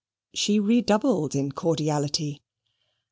[0.33, 2.41] She redoubled in cordiality.